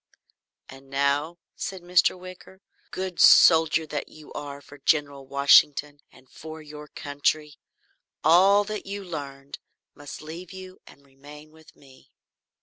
[0.67, 2.17] "And now," said Mr.
[2.17, 2.59] Wicker,
[2.89, 7.59] "good soldier that you are for General Washington and for your country,
[8.23, 9.59] all that you learned
[9.93, 12.09] must leave you and remain with me."